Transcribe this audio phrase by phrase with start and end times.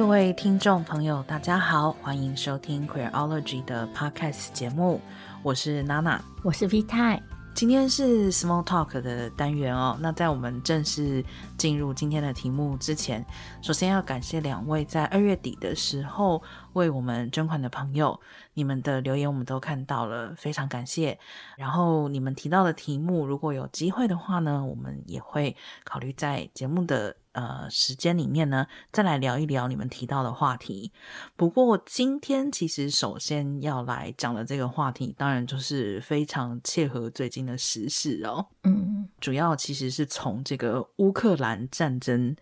[0.00, 4.98] 各位听众朋友，大家好，欢迎收听 Queerology 的 Podcast 节目，
[5.42, 7.22] 我是娜娜，我是 V 太。
[7.54, 9.98] 今天是 Small Talk 的单元哦。
[10.00, 11.22] 那在我们正式
[11.58, 13.22] 进入今天的题目之前，
[13.60, 16.42] 首先要感谢两位在二月底的时候
[16.72, 18.18] 为我们捐款的朋友，
[18.54, 21.18] 你们的留言我们都看到了，非常感谢。
[21.58, 27.16] 然后你们提到的题目，如果有机会的话呢，我们也会考虑在节目的。
[27.32, 30.92] 呃，时间里面呢，再来聊一聊你们提到的话题。
[31.36, 38.46] 不过今天其实首先要来讲的这个话题，当然就是非常切合最近的时事哦。
[38.64, 42.34] 嗯，主要其实是从这个乌克兰战争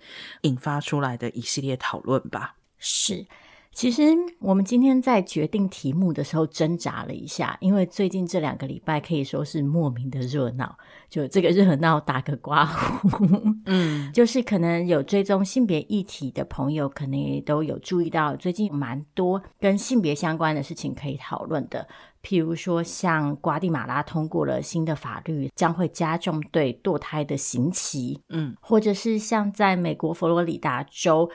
[0.42, 2.56] 引发出来的一系列讨论吧。
[2.78, 3.26] 是。
[3.70, 4.02] 其实
[4.40, 10.76] 我们今天在决定题目的时候挣扎了一下，因为最近这两个礼拜可以说是莫名的热闹。
[11.08, 13.26] 就这个热闹打个刮胡，
[13.64, 21.88] 嗯，就是可能有追踪性别议题的朋友，可能也都有注意到，最近蛮多跟性别相关的事情可以讨论的。
[22.22, 31.30] 譬如说，像瓜地马拉通过了新的法律，将会加重对堕胎的刑期，嗯，或者是像在美国佛罗里达州。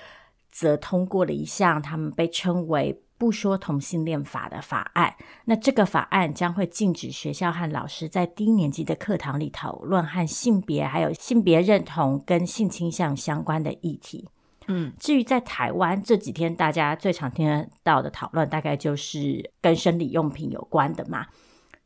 [0.56, 5.16] 则通过了一项他们被称为“不说同性恋法”的法案。
[5.46, 14.28] 那这个法案将会禁止学校和老师在低年级的课堂里讨论和性别、还有性别认同跟性倾向相关的议题。
[14.68, 21.28] 嗯，至于在台湾这几天大家最常听得到的讨论，大概就是跟生理用品有关的嘛，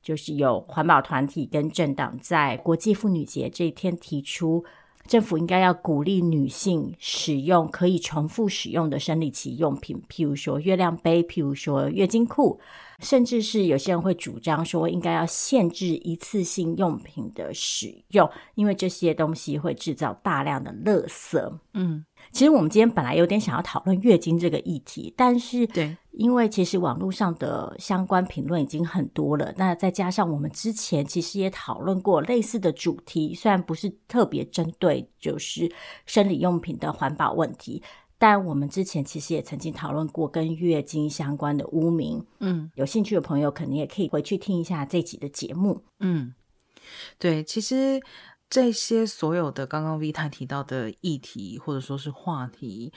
[0.01, 4.65] 就是有环保团体跟政党在国际妇女节这一天提出。
[5.07, 12.59] 政府应该要鼓励女性使用可以重复使用的生理期用品，譬如说月亮杯，譬如说月经裤，
[12.99, 21.57] 甚至是有些人会主张说应该要限制一次性用品的使用，因为这些东西会制造大量的垃圾。
[21.73, 22.05] 嗯。
[22.31, 35.71] 其实我们今天本来有点想要讨论月经这个议题，但是对，因为其实网络上的相关评论已经很多了，那再加上我们之前其实也讨论过类似的主题，虽然不是特别针对就是
[36.07, 37.83] 生理用品的环保问题，
[38.17, 42.25] 但我们之前其实也曾经讨论过跟月经相关的污名。
[42.39, 45.83] 嗯，有兴趣的朋友可能也可以回去听一下这集的节目。
[45.99, 46.33] 嗯，
[47.19, 48.01] 对，其实。
[48.49, 52.93] 这些所有的刚刚 V 太提到的议题或者说是话题，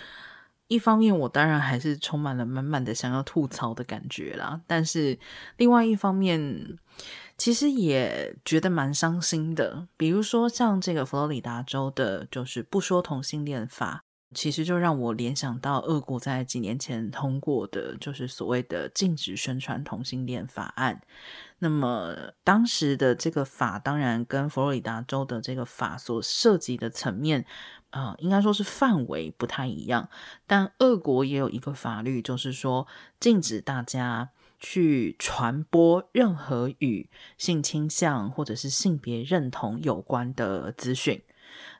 [0.68, 5.18] 一方面我当然还是充满了满满的想要吐槽的感觉啦，但是
[5.56, 6.78] 另外一方面，
[7.36, 9.88] 其实也觉得蛮伤心的。
[9.96, 14.04] 比如说像这个佛罗里达州的，就是不说同性恋法。
[14.32, 21.02] 其实就让我联想到俄国在几年前通过的，就是所谓的禁止宣传同性恋法案。
[21.58, 27.44] 那么当时的这个法，当然跟佛罗里达州的这个法所涉及的层面，
[27.90, 30.08] 呃，应该说是范围不太一样。
[30.46, 32.86] 但俄国也有一个法律，就是说
[33.18, 34.30] 禁止大家
[34.60, 41.20] 去传播任何与性倾向或者是性别认同有关的资讯。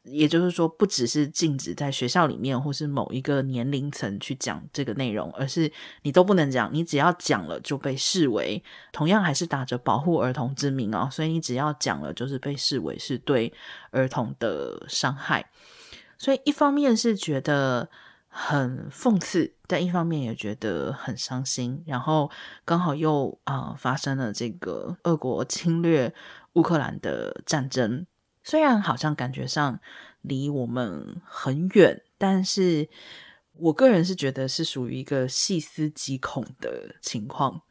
[0.05, 5.71] 也就是说，不只是禁止在学校里面或是某一个年龄层去讲这个内容，而是
[6.03, 6.72] 你都不能讲。
[6.72, 8.62] 你只要讲了，就被视为
[8.93, 13.53] 同样还是打着保护儿童之名啊、哦，所以你只要讲了，就是被视为是对
[13.91, 15.50] 儿童的伤害。
[16.17, 17.91] 所以一方面是觉得
[18.27, 21.82] 很讽刺，但一方面也觉得很伤心。
[21.87, 22.31] 然后
[22.65, 26.15] 刚好又啊、发生了这个俄国侵略
[26.55, 28.06] 乌克兰的战争。
[28.42, 29.80] 虽然好像感觉上
[30.22, 32.88] 离我们很远，但是
[33.52, 37.62] 我个人是觉得是属于一个细思极恐的情况。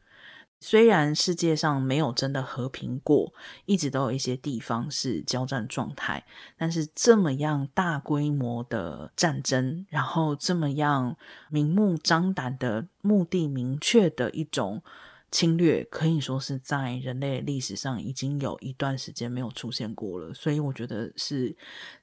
[0.62, 3.32] 虽然世界上没有真的和平过，
[3.64, 6.24] 一直都有一些地方是交战状态，
[6.58, 11.16] 但是这么样大规模的战争，然后这么样
[11.48, 14.82] 明目张胆的目的明确的一种。
[15.30, 21.56] 侵略可以说是在人类历史上已经有一段时间没有出现过了，所以我觉得是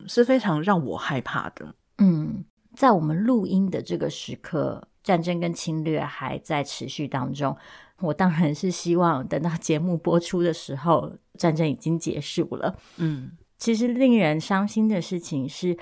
[0.07, 1.75] 是非常让我害怕的。
[1.97, 2.45] 嗯，
[2.75, 7.56] 在我们录音的这个时刻，战争跟侵略还在持续当中。
[8.00, 12.77] 我当然是希望等到节目播出的时候，战争已经结束了。
[12.97, 15.77] 嗯，其实令人伤心的事情是，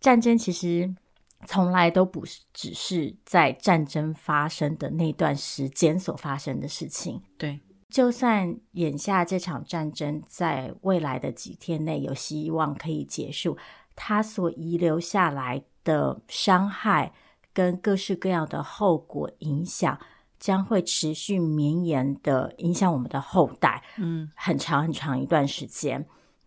[0.00, 0.94] 战争其实。
[1.46, 7.22] 从来都不是只是在战争发生的那段时间所发生的事情。
[7.38, 13.56] 对，就算眼下这场战争在未来的几天内有希望可以结束，
[13.94, 17.12] 它所遗留下来的伤害
[17.52, 19.96] 跟各式各样的后果影响，
[20.40, 23.84] 将会持续绵延的影响我们的后代。
[23.96, 26.04] 嗯，很长很长一段时间，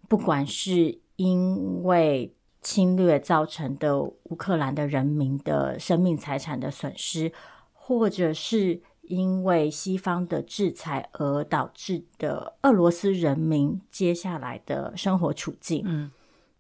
[0.10, 2.36] 不管是因为。
[2.62, 7.32] 侵略造成的乌克兰的人民的生命财产的损失，
[7.74, 15.84] 或者是因为西方的制裁而导致的俄罗斯人民接下来的生活处境。
[15.86, 16.12] 嗯，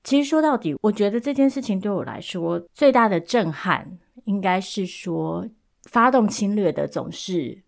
[0.03, 5.47] 其实说到底，我觉得这件事情对我来说最大的震撼，应该是说
[5.83, 7.61] 发动侵略的总是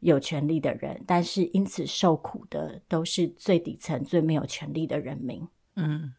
[0.00, 5.46] 有权利的人，但是因此受苦的都是最底层、最没有权利的人民。
[5.76, 6.12] 嗯，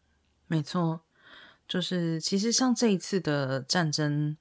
[0.46, 1.02] 没错。
[1.68, 4.34] 就是，其实像这一次的战争，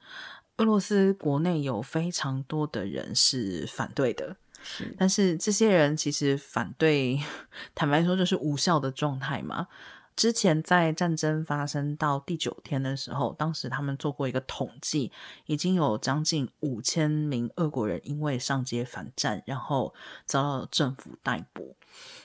[0.56, 7.20] 俄罗斯国内有非常多的人是反对的，是，但是这些人其实反对，
[7.76, 9.68] 坦白说就是无效的状态嘛。
[10.16, 15.12] 之前在战争发生到第九天的时候，当时他们做过一个统计，
[15.48, 19.94] 已经有将近五千名俄国人因为上街反战，然后
[20.26, 21.76] 遭到政府逮捕。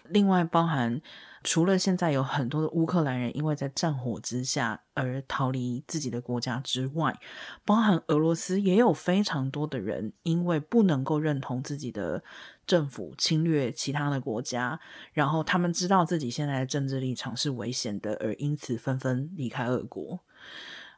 [0.05, 1.03] 另外包含。
[1.45, 7.19] 除了现在有很多的乌克兰人因为在战火之下而逃离自己的国家之外，
[7.65, 12.23] 包含俄罗斯也有非常多的人因为不能够认同自己的
[12.67, 14.79] 政府侵略其他的国家，
[15.13, 20.21] 然后他们知道自己现在的政治立场是危险的，而因此纷纷离开俄国。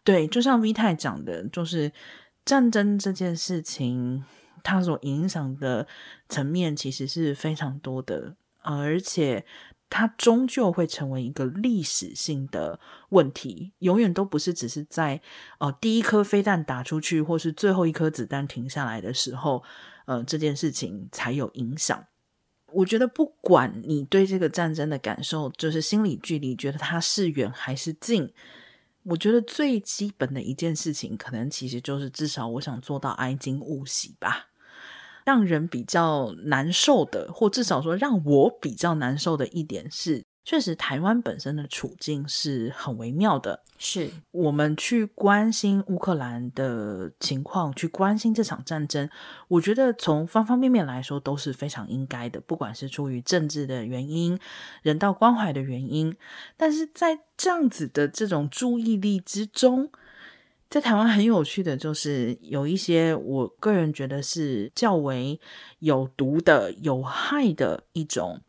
[0.02, 1.92] 对，就像 V 太讲的，就是
[2.44, 4.24] 战争这件事情，
[4.62, 5.86] 它所影响的
[6.28, 9.46] 层面其实是非常多的，而且。
[9.90, 15.20] 它终究会成为一个历史性的问题，永远都不是只是在
[15.58, 19.62] 呃第一颗飞弹打出去，或是最后一颗子弹停下来的时候，
[20.06, 22.06] 呃这件事情才有影响。
[22.72, 28.32] 我觉得不管你对这个战争的感受，就是心理距离，觉得它是远还是近，
[29.04, 34.48] 我觉得最基本的一件事情，可能其实就是至少我想做到哀矜勿喜吧。
[35.24, 43.62] 让人比较难受的，或至少说让我比较难受的一点是，确实台湾本身的处境是很微妙的。
[43.78, 49.08] 是我们去关心乌克兰的情况，去关心这场战争，
[49.48, 54.38] 我觉得从方方面面来说都是非常应该的，不管是出于政治的原因、
[54.82, 56.16] 人道关怀的原因，
[56.56, 59.90] 但是在这样子的这种注意力之中。
[60.74, 65.38] 在台湾很有趣的就是有一些我个人觉得是较为
[65.78, 68.40] 有毒的、有害的一种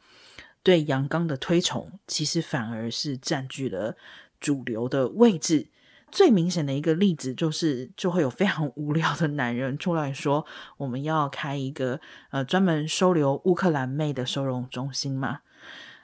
[0.64, 3.96] 对阳刚的推崇，其实反而是占据了
[4.40, 5.68] 主流的位置。
[6.12, 12.02] 最明显的一个例子就是，就会有非常无聊的男人出来说，我们要开一个
[12.32, 15.42] 呃专门收留乌克兰妹的收容中心嘛。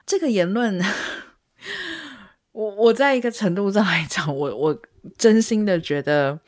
[0.05, 0.79] 这个言论，
[2.53, 4.79] 我我在一个程度上来讲，我我。
[5.17, 6.39] 真心的觉得，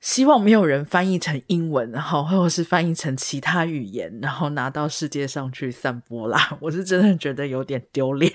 [0.00, 6.58] 希望没有人翻译成英文，然后或者是翻译成其他语言，然后拿到世界上去散播啦。
[6.62, 8.32] 我是真的觉得有点丢脸。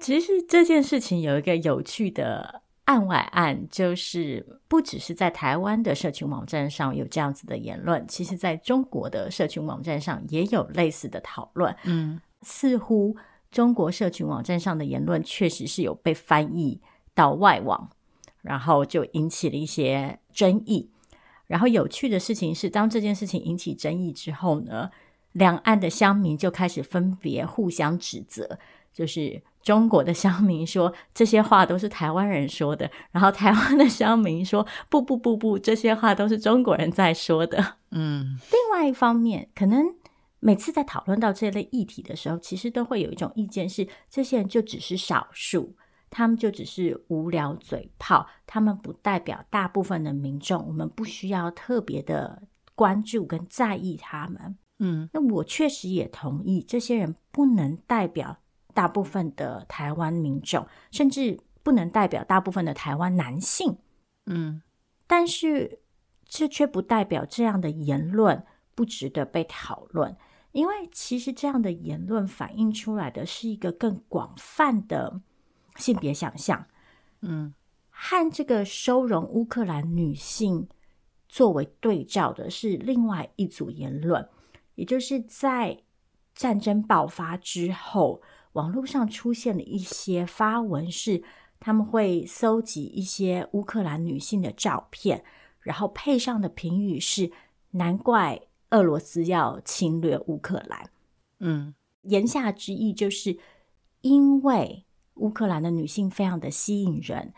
[0.00, 11.74] 其实这件事情有一个有趣的案外案，就是不只是在台湾的社群网站上有这样子的言论，其实在中国的社群网站上也有类似的讨论。
[11.84, 13.16] 嗯，似乎。
[13.52, 16.80] 中国社群网站上的言论确实是有被翻译
[17.14, 17.90] 到外网，
[18.40, 20.90] 然后就引起了一些争议。
[21.46, 24.90] 然后有趣的事情是，当这件事情引起争议之后呢，
[25.32, 28.58] 两岸的乡民就开始分别互相指责，
[28.90, 37.76] 就是中国的乡民说这些话都是台湾人说的，然后台湾的乡民说不不不不，这些话都是中国人在说的。
[37.90, 39.94] 嗯，另外一方面可能。
[40.44, 45.76] 每次在讨论到这类议题的时候，其实都会有一种意见是：这些人就只是少数，
[46.10, 52.42] 他们就只是无聊嘴炮，他们不代表大部分的民众，我们不需要特别的
[52.74, 54.58] 关注跟在意他们。
[54.80, 58.38] 嗯，那我确实也同意，这些人不能代表
[58.74, 63.78] 大部分的台湾民众，甚至不能代表大部分的台湾男性。
[64.26, 64.60] 嗯，
[65.06, 65.78] 但是
[66.24, 68.44] 这却不代表这样的言论
[68.74, 70.16] 不值得被讨论。
[70.52, 75.20] 因为其实这样的言论反映出来的是一个更广泛的
[75.76, 76.66] 性别想象，
[77.22, 77.54] 嗯，
[77.88, 80.68] 和这个收容乌克兰女性
[81.28, 84.28] 作为对照的是另外一组言论，
[84.74, 85.82] 也就是在
[86.34, 88.20] 战争爆发之后，
[88.52, 91.22] 网络上出现了一些发文，是
[91.58, 95.24] 他们会搜集一些乌克兰女性的照片，
[95.60, 97.32] 然后配上的评语是
[97.72, 98.38] “难怪”。
[98.72, 100.90] 俄罗斯要侵略乌克兰，
[101.38, 103.38] 嗯，言下之意就是
[104.00, 107.32] 因为乌克兰的女性非常的吸引人，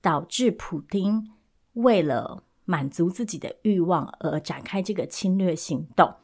[0.00, 1.32] 导致普丁
[1.72, 6.14] 为了满足自己的欲望而展开这个侵略行动。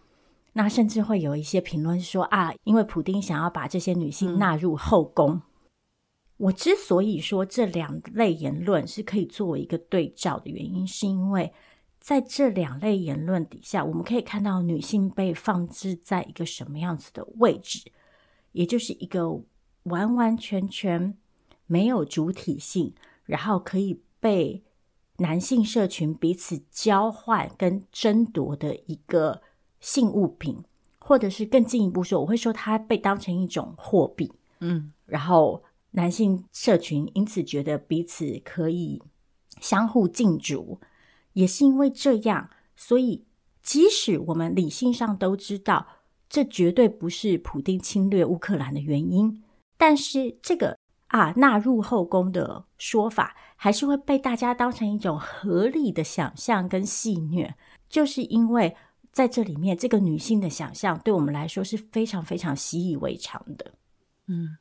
[0.53, 5.33] 那甚至会有一些评论说啊，因为普丁想要把这些女性纳入后宫。
[5.33, 5.43] 嗯。
[6.37, 11.53] 我之所以说这两类言论是可以作为一个对照的原因，是因为
[12.01, 17.93] 在这两类言论底下，我们可以看到女性被放置在一个什么样子的位置，
[18.53, 19.43] 也就是一个
[19.85, 21.17] 完完全全
[21.67, 22.95] 没有主体性，
[23.27, 24.65] 然后可以被
[25.19, 29.43] 男性社群彼此交换跟争夺的一个
[29.79, 30.65] 性物品，
[30.99, 35.63] 或者是更进一步说，我会说它被当成一种货币，嗯，然后。
[35.93, 39.03] 男性社群因此觉得彼此可以
[39.61, 40.79] 相互竞逐，
[41.35, 43.25] 也是因为这样，所以
[43.63, 45.87] 即使我们理性上都知道
[46.29, 49.43] 这绝对不是普丁侵略乌克兰的原因，
[49.77, 57.55] 但是这个啊纳入后宫的说法，还是会被大家当成一种合理的想象跟戏谑，
[57.89, 58.77] 就是因为
[59.13, 63.75] 在这里面，这个女性的想象对我们来说是非常非常习以为常的，
[64.27, 64.57] 嗯。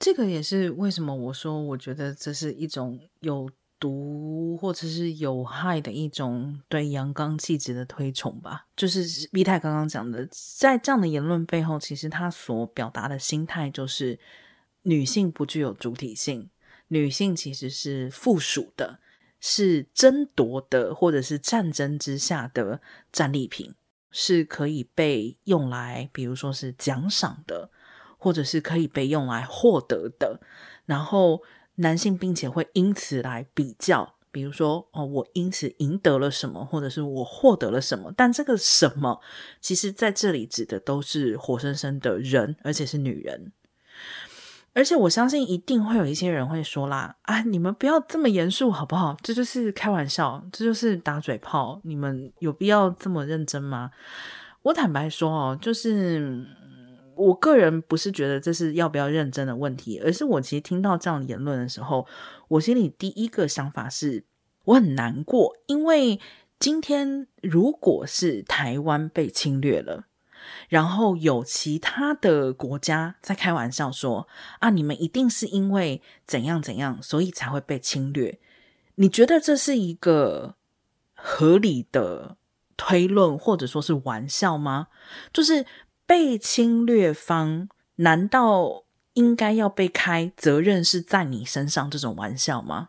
[0.00, 8.66] 这个也是为什么我说，我觉得这是一种有毒或者是有害的一种对阳刚气质的推崇吧。
[8.76, 14.18] 就是 V 太刚刚讲的，在这样的言论背后，其实他所表达的心态就是
[14.82, 16.50] 女性不具有主体性，
[16.88, 19.00] 女性其实是附属的，
[19.40, 22.80] 是争夺的，或者是战争之下的
[23.12, 23.74] 战利品，
[24.10, 27.70] 是可以被用来，比如说是奖赏的。
[28.20, 30.40] 或者是可以被用来获得的，
[30.86, 31.40] 然后
[31.78, 38.12] 男性并且会因此来比较，比如说哦，我因此赢得了什么，或者是我获得了什么。
[38.16, 39.20] 但这个什么，
[39.60, 43.52] 其实在这里指的都是活生生的人，而且是女人。
[44.74, 49.16] 而且我相信一定会有一些人会说啦，啊，你们不要这么严肃好不好？
[49.22, 53.90] 这就是开玩笑，这就是打嘴炮，你们有必要这么认真吗？
[54.62, 56.44] 我坦白说哦，就是。
[57.18, 62.06] 我个人不是觉得这是要不要认真的问题，而是我其实听到这样的言论的时候，
[62.46, 64.24] 我心里第一个想法是
[64.66, 66.20] 我很难过，因为
[66.60, 70.06] 今天如果是台湾被侵略了，
[70.68, 74.28] 然后有其他的国家在开玩笑说
[74.60, 78.38] 啊，你们一定是因为怎样怎样，所以才会被侵略，
[78.94, 80.54] 你觉得这是一个
[81.14, 82.36] 合理的
[82.76, 84.86] 推论，或者说是玩笑吗？
[85.32, 85.66] 就是。
[86.08, 92.88] 被侵略方难道应该要被开责任是在你身上这种玩笑吗？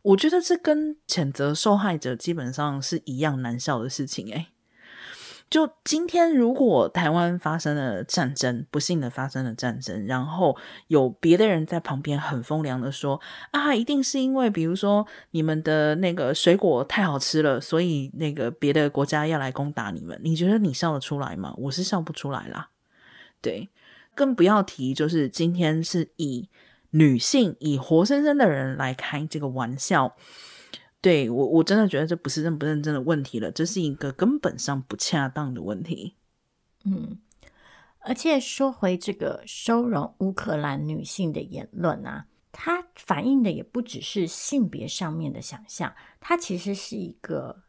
[0.00, 4.46] 我觉得这跟谴责受害者基本上是一样难笑的事情诶。
[5.48, 10.56] 就今天，如果台湾发生了战争，不幸的发生了战争，然后
[10.88, 13.20] 有别的人在旁边很风凉的说
[13.52, 20.20] 啊，一定是因为比如说你们的那个水果太好吃了，所以那个别的国家要来攻打你们。
[20.24, 21.54] 你觉得你笑得出来吗？
[21.56, 22.70] 我是笑不出来啦。
[23.40, 23.68] 对，
[24.16, 26.48] 更不要提就是今天是以
[26.90, 30.16] 女性、以活生生的人来开这个玩笑。
[31.00, 36.16] 对，我我真的觉得这不是认不认真的问题了，这是一个根本上不恰当的问题。
[36.84, 37.18] 嗯，
[38.00, 47.62] 而且说回这个收容乌克兰女性的言论啊，它反映的也不只是性别上面的想象，它其实是一个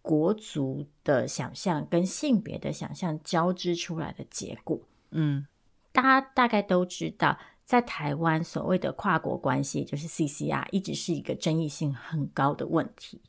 [0.00, 4.78] 国族的想象跟性别的想象交织出来的结果。
[5.10, 5.46] 嗯，
[5.90, 7.38] 大家大概都知道。
[7.64, 13.22] 在台湾，所谓的跨国关系就是 CCR，一直是一个争议性很高的问题。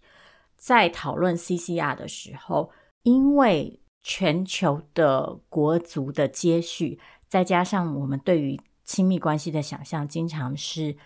[0.57, 2.69] 在讨论 CCR 的时候，
[3.03, 6.99] 因为全球的国族的接续，
[7.29, 10.97] 再加上我们对于亲密关系的想象，经常是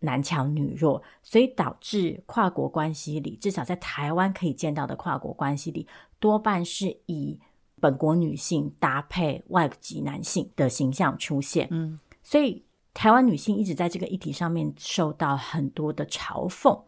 [0.00, 5.88] 男强女弱，所以导致跨国关系里，至少在台湾可以见到的跨国关系里，
[6.20, 7.40] 多半是以
[7.80, 11.66] 本国女性搭配外籍男性的形象出现。
[11.70, 12.62] 嗯，所以。
[12.94, 16.80] 台湾女性一直在这个议题上面受到很多的嘲讽。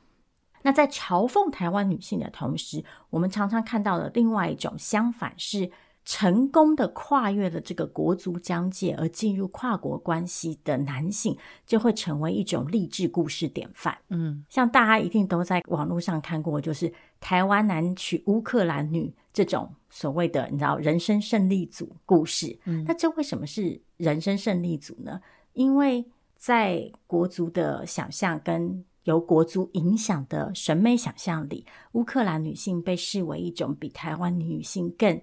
[0.62, 5.70] 那在嘲讽台湾女性的同时，我们常常看到的另外一种相反是
[6.04, 13.96] 成功的跨越了这个国族疆界而进入跨国关系的男性，就会成为一种励志故事典范。
[14.08, 22.58] 嗯，像大家一定都在网络上看过，就是台湾男娶乌克兰女这种所谓的你知道人生胜利组故事。
[22.64, 25.20] 嗯，那这为什么是人生胜利组呢？
[25.56, 26.04] 因为
[26.36, 35.20] 在国足的想象跟由国足影响的审美想象里，乌克兰女性被视为一种比台湾女性更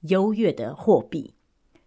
[0.00, 1.34] 优越的货币。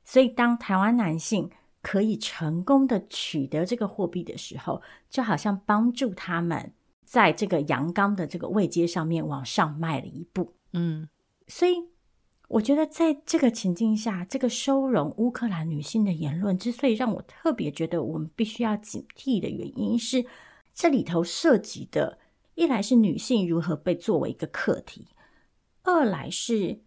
[0.05, 1.49] 所以，当台湾男性
[1.81, 6.71] 可以成功的取得这个货币的时候，就好像帮助他们
[7.03, 10.53] 在这个阳刚的这个位阶上面往上迈了一步。
[10.73, 11.09] 嗯，
[11.47, 11.75] 所以
[12.47, 20.25] 我觉得在这个情境下，这个收容乌克兰女性的言论之所以让我特别觉得我们必须要警惕的原因是，
[20.73, 22.19] 这里头涉及的，
[22.55, 25.09] 一来是女性如何被作为一个课题，
[25.83, 26.79] 二来是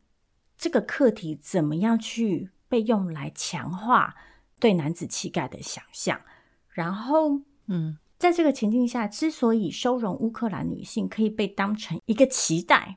[0.56, 4.14] 这个课题怎么样去被用来强化
[4.58, 6.22] 对男子气概的想象，
[6.70, 12.96] 然后，嗯，在这个情境下，之所以收容乌克兰女性可以被当成一个期待。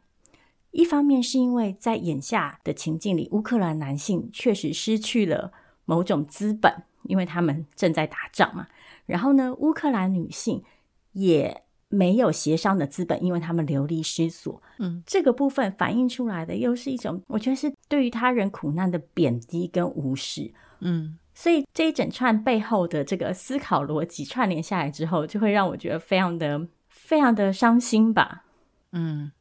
[0.74, 5.54] 一方面是因为在眼下的情境里，乌克兰男性确实失去了
[5.86, 8.68] 某种资本，因为他们正在打仗嘛。
[9.06, 10.64] 然后呢，乌克兰女性
[11.12, 14.62] 也没有协商的资本，因为他们流离失所。
[14.80, 20.52] 嗯，这个部分反映出来的又是一种，我觉得是对于他人苦难的贬低跟无视。
[20.80, 28.46] 嗯，所以这一整串背后的这个思考逻辑串联下来之后，就会让我觉得非常的、非常的伤心吧。
[28.92, 29.32] 嗯。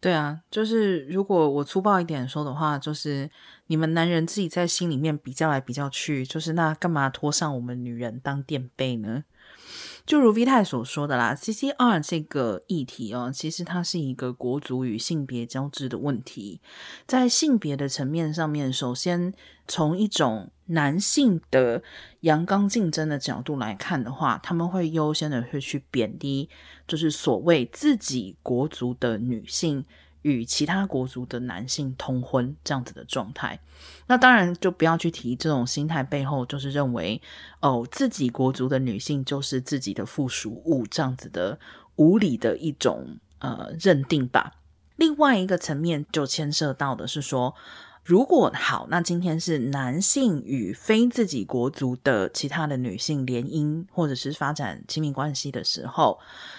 [0.00, 3.28] 对啊，就是如果我粗暴一点说的话，就是
[3.66, 9.24] 你们男人自己在心里面比较来比较去，就是那干嘛拖上我们女人当垫背呢？
[10.08, 16.62] 就如 V 太所说的啦，CCR 这个议题哦，其实它是一个国族与性别交织的问题。
[17.06, 19.34] 在性别的层面上面，首先
[19.66, 21.82] 从一种男性的
[22.20, 26.48] 阳刚竞争的角度来看的话，他们会优先的会去贬低，
[26.86, 29.84] 就是所谓自己国族的女性。
[30.22, 33.58] 与其他国族的男性通婚这样子的状态，
[34.08, 37.22] 那当然就不要去提这种心态背后就是认为
[37.60, 41.58] 哦，自己国族的女性就是自己的附属物这样子的
[41.96, 44.54] 无理的一种呃认定吧。
[44.96, 47.54] 另外一个层面就牵涉到的是说，
[48.04, 56.18] 如果好，那今天是男性与非自己国族的其他的女性联姻或者是发展亲密关系的时候，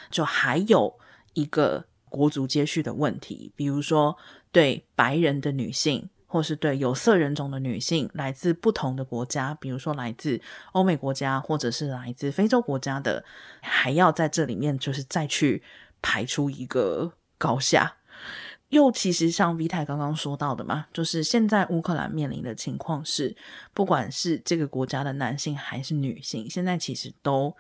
[0.10, 0.98] 就还有
[1.34, 1.86] 一个。
[2.10, 4.18] 国族接续的问题，比如说
[4.52, 10.40] 对白人的女性，或是对有色人种的女性，来自不同的国家，比如说来自
[10.74, 13.24] 欧美国家，或者是来自非洲国家的，
[13.62, 15.64] 还要在这里面就是再去
[16.02, 17.96] 排出一个高下。
[18.70, 23.36] 又其实像 V 太刚刚说到的嘛，就是现在乌克兰面临的情况是，
[23.74, 27.56] 不管是这个国家的男性还是女性，现在其实都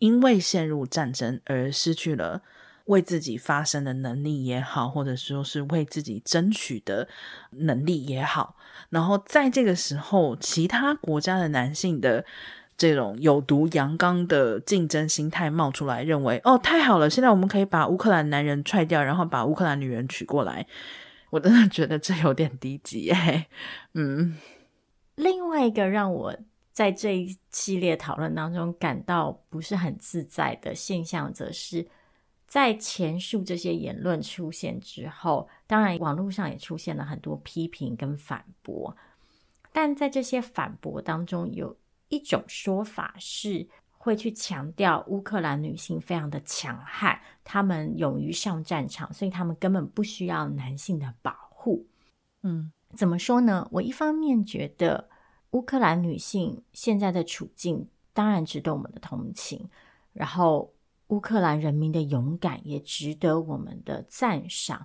[0.00, 2.42] 因为陷入战争而失去了。
[2.86, 7.08] 为自己发声的能力也好，或者说是为自己争取的
[7.50, 8.56] 能力也好，
[8.90, 12.22] 然后在这个时候，其他国家的男性的
[12.76, 20.66] 这种有毒阳刚的竞争心态冒出来，认为哦，太好了，现在我们可以把乌克兰男人踹掉，然后把乌克兰女人娶过来。
[21.30, 23.48] 我真的觉得这有点低级哎。
[23.94, 24.36] 嗯，
[25.14, 26.36] 另外一个让我
[26.70, 31.88] 在这一系列讨论当中感到不是很自在的现象，则是。
[32.54, 38.96] 在前述这些言论出现之后，当然网络上也出现了很多批评跟反驳。
[39.72, 41.76] 但在这些反驳当中，有
[42.10, 43.66] 一种说法是
[43.98, 51.84] 会去强调乌克兰女性非常的强悍，她们勇于上战场，所以她们根本不需要男性的保护。
[52.42, 53.66] 嗯，怎么说呢？
[53.72, 55.10] 我一方面觉得
[55.50, 59.68] 乌克兰女性现在的处境当然值得我们的同情，
[60.12, 60.72] 然后。
[61.14, 64.84] 乌克兰人民的勇敢也值得我们的赞赏，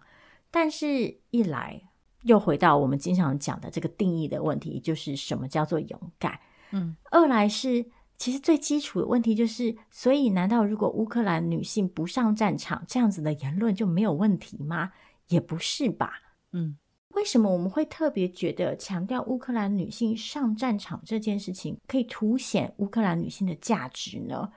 [0.52, 1.82] 但是，一来
[2.22, 6.40] 又回到我们经常讲的这个定义的问题，就是什么叫做勇敢？
[6.70, 7.84] 嗯，二来是
[8.16, 14.92] 其实最基础的问题就是，所以难道如果乌克兰女性不上战场，这样子的言论就没有问题吗？
[15.30, 16.12] 也不是吧？
[16.52, 16.78] 嗯，
[17.16, 24.48] 为什么我们会特别觉得强调乌克兰女性上战场这件事情可以凸显乌克兰女性的价值呢？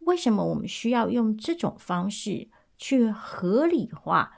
[0.00, 4.32] 为什么我们需要用这种方式去合理化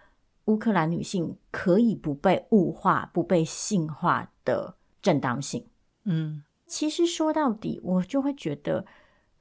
[0.46, 5.64] 乌克兰女性可以不被物化、不被性化的正当性？
[6.04, 8.84] 嗯，其实说到底，我就会觉得，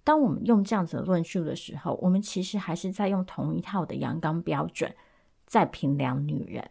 [0.03, 4.95] 当我们用这样子的论述的时候，我们其实还是在用同一套的阳刚标准
[5.47, 6.69] 在评量女人。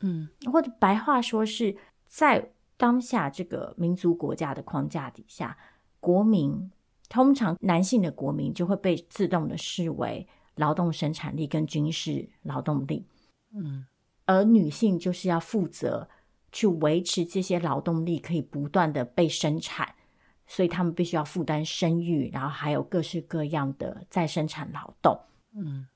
[0.00, 1.74] 嗯，或者白话说是
[2.06, 5.56] 在当下这个民族国家的框架底下，
[6.00, 6.70] 国民。
[7.08, 13.06] 通常男性的国民就会被自动的视为劳动生产力跟军事劳动力，
[13.52, 13.84] 嗯，
[14.24, 16.08] 而女性就是要负责
[16.50, 19.94] 去维持这些劳动力可以不断的被生产，
[20.46, 25.20] 所以他们必须要负担生育，然后还有各式各样的再生产劳动，
[25.54, 25.86] 嗯，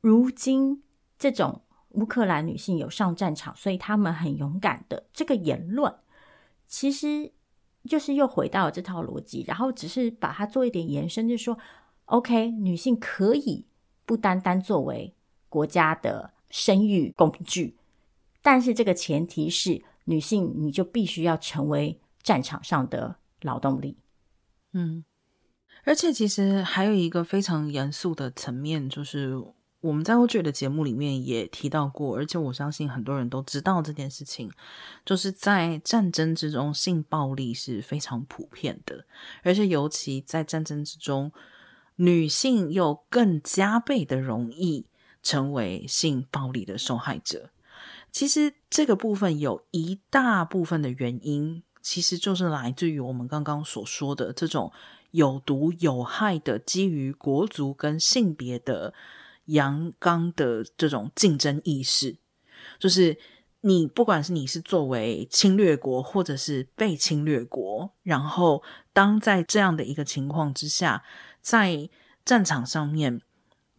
[0.00, 0.82] 如今
[1.18, 5.94] 这种乌克兰女性有上战场，所以他们很勇敢的这个言论，
[6.66, 7.32] 其实。
[7.88, 11.58] 就是又回到这套逻辑，然后只是把它做一点延伸，就是说
[12.06, 13.66] ，OK，女性可以
[14.06, 15.14] 不单单作为
[15.48, 17.76] 国家的生育工具，
[18.42, 23.98] 但是这个前提是女性，你就必须要成为战场上的劳动力。
[24.72, 25.04] 嗯，
[25.84, 29.34] 而且其实还有一个非常严肃的层面，就是
[29.84, 34.50] 我们在过去的节目里面也提到过，而且我相信很多人都知道这件事情，
[35.04, 39.04] 就是在战争之中，性暴力是非常普遍的，
[39.42, 41.30] 而且尤其在战争之中，
[41.96, 44.86] 女性又更加倍的容易
[45.22, 47.50] 成为性暴力的受害者。
[48.10, 54.72] 其实这个部分有一大部分的原因，其实就是来自于我们刚刚所说的这种
[55.10, 58.94] 有毒有害的基于国族跟性别的
[59.46, 62.16] 阳刚的这种竞争意识。
[62.78, 63.16] 就是
[63.62, 71.02] 你不管是你是作为侵略国或者是被侵略国，然后当在这样的一个情况之下，
[71.40, 71.88] 在
[72.24, 73.20] 战场上面。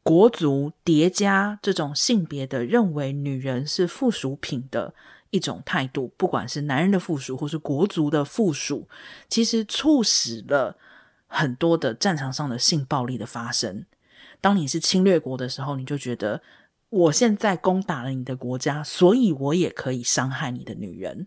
[0.07, 4.93] 国足叠加这种性别的认为女人是附属品的
[5.31, 8.87] 一种态度，不管是男人的附属或是国族的附属，
[9.27, 10.77] 其实促使了
[11.25, 13.87] 很多的战场上的性暴力的发生。
[14.45, 16.39] 当你是侵略国的时候，你就觉得
[16.89, 21.25] 我现在攻打了你的国家，所以我也可以伤害你的女人。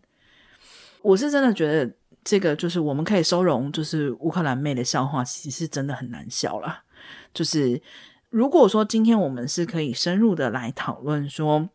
[1.02, 6.84] 我是真的觉得这个就是我们可以收容，就是乌克兰妹的笑话，其实是真的很难笑了，
[7.34, 7.82] 就是。
[8.30, 11.70] 如果说今天我们是可以深入的来讨论说，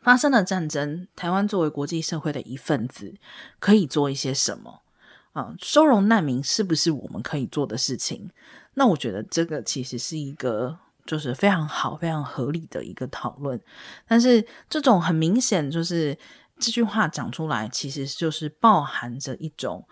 [0.00, 3.16] 发生了战争，台湾作为国际社会的一份子，
[3.58, 4.82] 可以做一些什么
[5.32, 5.56] 啊？
[5.58, 8.30] 收容难民是不是我们可以做的事情？
[8.76, 13.60] 那我觉得这个其实是一个就是非常好、非常合理的一个讨论。
[14.08, 16.16] 但是这种很明显就是
[16.58, 19.86] 这句话讲出来，其实就是包含着一种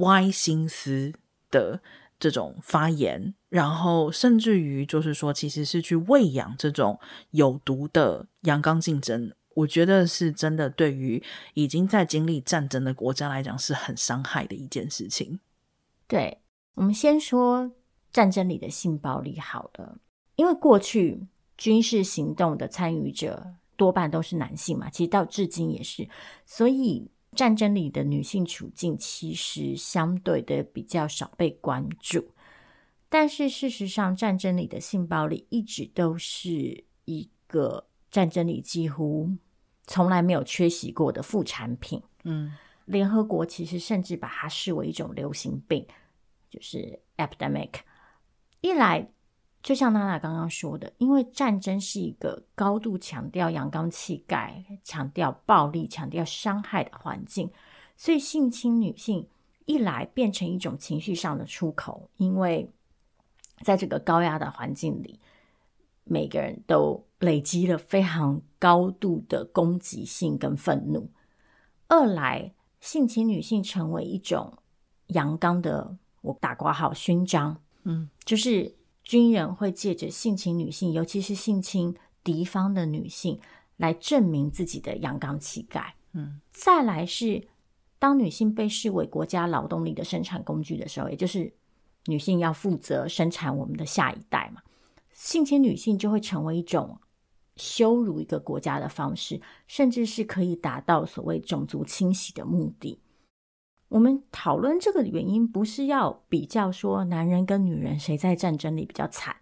[0.00, 1.12] 歪心思
[1.50, 1.80] 的。
[2.18, 6.98] 这种发言，然后甚至于就是说，其实是去喂养这种
[7.32, 15.40] 有毒的阳刚竞争，我觉得是真的，对于已经在经历战争的国家来讲，是很伤害的一件事情。
[16.08, 16.40] 对，
[16.76, 17.70] 我们先说
[18.16, 19.98] 战争里的性暴力好了，
[20.36, 21.26] 因为过去
[21.58, 26.08] 军事行动的参与者多半都是男性嘛，其实到至今也是，
[26.46, 27.10] 所以。
[27.34, 32.30] 战争里的女性处境其实相对的比较少被关注，
[33.10, 39.28] 但是事实上，战争里的性暴力一直都是一个战争里几乎
[39.86, 42.02] 从来没有缺席过的副产品。
[42.24, 42.54] 嗯，
[42.86, 45.86] 联合国其实甚至把它视为一种流行病，
[46.48, 47.72] 就是 epidemic。
[48.66, 49.08] 一来，
[49.62, 57.48] 就像娜娜刚刚说的，因为战争是一个高度强调阳刚气概、强调暴力、强调伤害的环境，
[57.96, 59.28] 所以性侵女性
[59.66, 62.68] 一来变成一种情绪上的出口，因为
[63.62, 65.20] 在这个高压的环境里，
[66.02, 71.08] 每个人都累积了非常高度的攻击性跟愤怒；
[71.86, 74.58] 二来，性侵女性成为一种
[75.06, 78.76] 阳刚的，我打括号勋章，嗯，就是。
[79.06, 81.94] 军人会借着性侵女性，尤其是性侵
[82.24, 83.38] 敌方的女性，
[83.76, 85.94] 来证明自己的阳刚气概。
[86.10, 87.46] 嗯，再来是
[88.00, 91.52] 当女性被视为国家劳动力的生产工具的时候，也就是
[92.06, 94.60] 女性要负责生产我们的下一代嘛，
[95.12, 96.98] 性侵女性就会成为一种
[97.54, 102.98] 羞辱一个国家的方式，甚至是可以达到所谓种族清洗的目的。
[103.88, 109.36] 我们讨论这个原因，不是要比较说男人跟女人谁在战争里比较惨，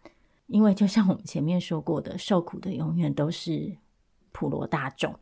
[0.46, 3.78] 因为就像我们前面说过的，受苦的永远都是
[4.32, 5.18] 普罗大众。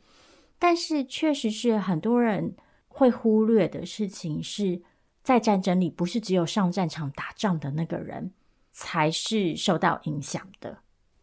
[0.58, 2.56] 但是，确实是很多人
[2.88, 4.82] 会忽略的事情是，
[5.22, 8.32] 在战争里，不是只有上战场打仗的那个人
[8.72, 10.78] 才是受到影响的。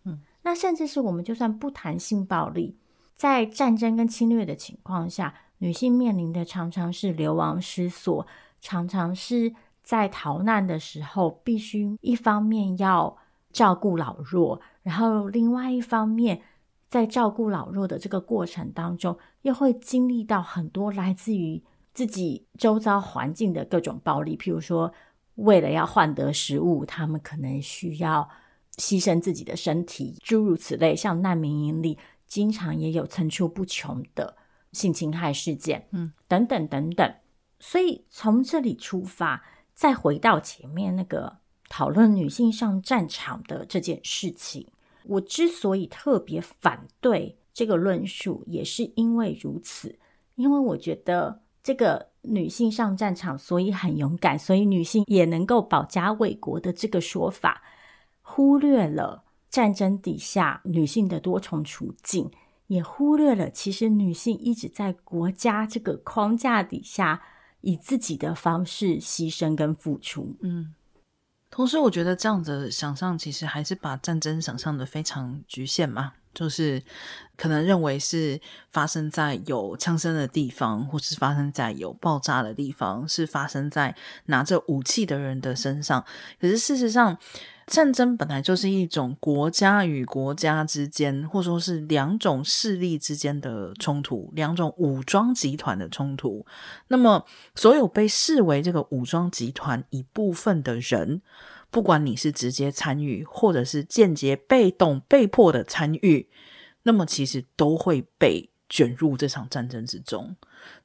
[0.06, 2.78] 嗯，那甚至是我们就算不谈性暴力，
[3.18, 5.36] 在战争跟侵略的情况下。
[5.60, 8.26] 女性面临的常常是流亡失所，
[8.60, 13.18] 常常是在逃难的时候，必须一方面要
[13.52, 16.42] 照顾老弱，然后另外一方面
[16.88, 24.38] 在照顾老弱的这个过程当中，又会经历到很多来自于自己周遭环境的各种暴力。
[24.38, 24.92] 譬如说，
[25.36, 28.30] 为了要换得食物，他们可能需要
[28.78, 30.96] 牺牲自己的身体，诸如此类。
[30.96, 34.38] 像难民营里，经常也有层出不穷的。
[34.72, 37.16] 性侵害事件，嗯，等等等等，
[37.60, 44.68] 所以从这里出发，再回到前面那个讨论女性上战场的这件事情，
[45.04, 49.98] 我之所以特别反对这个论述，也是因为如此，
[50.36, 57.64] 因为我觉得这个女性上战场，所以很勇敢，所以女性也能够保家卫国的这个说法，
[58.22, 62.30] 忽略了战争底下女性的多重处境。
[62.70, 67.20] 也忽略了其实女性一直在国家这个框架底下，
[67.62, 70.36] 以自己的方式牺牲跟付出。
[70.42, 70.76] 嗯，
[71.50, 76.14] 同时我觉得这样的想象其实还是把战争想象的非常局限嘛。
[76.34, 76.82] 就是
[77.36, 78.40] 可能认为是
[78.70, 86.06] 发生在有枪声的地方，或是发生在有爆炸的地方，是发生在拿着武器的人的身上。
[86.40, 87.18] 可是事实上，
[87.68, 96.46] 战争本来就是一种国家与国家之间，或说是两种势力之间的冲突，两种武装集团的冲突。
[96.88, 101.22] 那么，所有被视为这个武装集团一部分的人。
[101.72, 106.28] 不管你是直接参与，或者是间接、被动、被迫的参与，
[106.84, 110.36] 那么其实都会被卷入这场战争之中，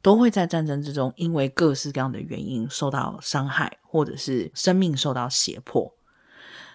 [0.03, 5.95] 都会在战争之中因为各式各样的原因受到伤害，或者是生命受到胁迫。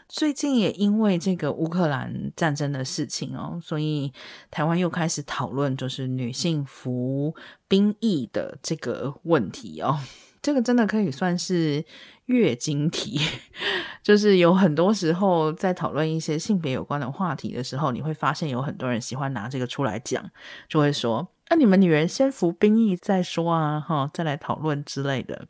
[0.07, 4.11] 最近也因为这个乌克兰战争的事情哦，所以
[4.49, 7.35] 台湾又开始讨论就是女性服
[7.67, 9.99] 兵役的这个问题哦。
[10.41, 11.85] 这个真的可以算是
[12.29, 13.19] 月经题，
[14.03, 20.29] 就是有很多时候在讨论一些性别有关的话题的时候，你会发现有很多人喜欢拿这个出来讲，
[20.69, 25.47] 就会说：“那、你们女人先服兵役再说啊，哈，再来讨论之类的。”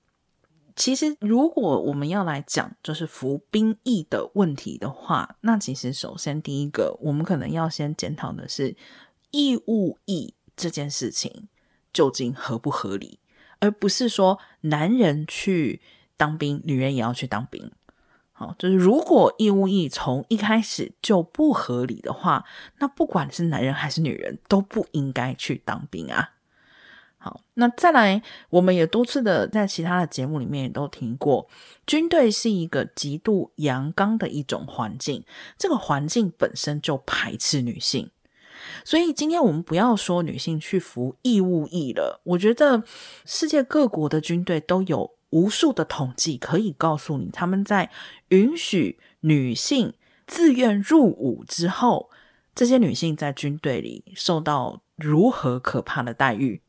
[0.74, 8.78] 其实，如果我们要来讲就是服兵役的问题的话，那其实首先第一个，我们可能要先检讨的是
[9.32, 11.50] 义务役这件事情
[11.92, 13.20] 究竟合不合理。
[13.60, 15.82] 而不是说男人去
[16.20, 17.72] 当兵，女人也要去当兵。
[18.34, 22.44] 好，就是如果义务役从一开始就不合理的话，
[22.80, 26.32] 那不管是男人还是女人都不应该去当兵啊。
[27.18, 31.50] 好，那再来，我们也多次的在其他的节目里面也都听过，
[31.86, 35.26] 军队是一个极度阳刚的一种环境，
[35.58, 38.10] 这个环境本身就排斥女性。
[38.86, 42.84] 所以今天我们不要说女性去服义务役了，我觉得
[43.26, 47.90] 世界各国的军队都有无数的统计可以告诉你，他们在
[48.30, 49.94] 允许女性
[50.28, 52.10] 自愿入伍之后，
[52.54, 56.62] 这些女性在军队里受到如何可怕的待遇，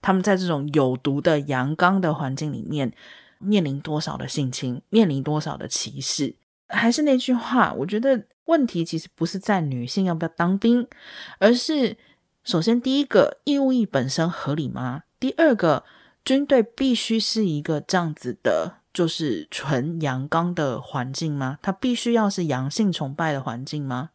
[0.00, 2.92] 他们在这种有毒的阳刚的环境里面
[3.38, 6.36] 面临多少的性侵，面临多少的歧视。
[6.68, 8.26] 还是那句话，我觉得。
[8.46, 10.86] 问题其实不是在女性要不要当兵，
[11.38, 11.96] 而是
[12.42, 15.04] 首先第一个义务役本身合理吗？
[15.20, 15.84] 第二个
[16.24, 21.58] 军队必须是一个这样子的，就是纯阳刚的环境吗？
[21.62, 24.10] 它必须要是阳性崇拜的环境吗？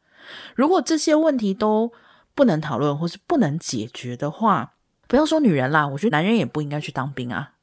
[0.56, 1.92] 如果这些问题都
[2.34, 4.76] 不能讨论或是不能解决的话，
[5.08, 7.54] 不要说女人啦，我觉得男人也不应该去当兵啊。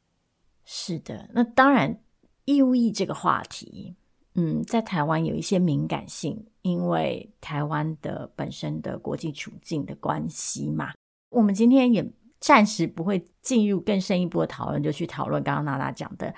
[0.64, 2.00] 是的，那当然
[2.44, 3.96] 义务役这个话题。
[4.36, 10.92] 嗯，在台湾有一些敏感性，因为台湾的本身的国际处境的关系嘛。
[11.28, 12.04] 我们今天也
[12.44, 16.34] 暂时不会进入更深一步的讨论，就去讨论刚刚娜娜讲的，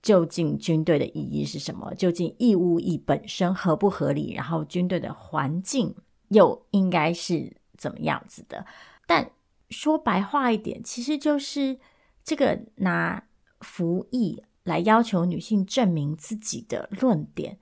[0.00, 1.94] 究竟军队的意义是什么？
[1.94, 4.32] 究竟义务役本身合不合理？
[4.32, 5.94] 然后军队的环境
[6.28, 8.64] 又应该是怎么样子的？
[9.06, 9.30] 但
[9.68, 11.78] 说白话一点，其实就是
[12.24, 13.22] 这个拿
[13.60, 14.42] 服役。
[14.64, 17.58] 来要求女性证明自己的论点